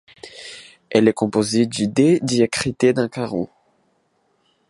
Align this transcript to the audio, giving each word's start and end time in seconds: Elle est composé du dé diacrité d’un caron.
Elle 0.89 1.07
est 1.07 1.13
composé 1.13 1.67
du 1.67 1.87
dé 1.87 2.19
diacrité 2.23 2.91
d’un 2.91 3.07
caron. 3.07 3.47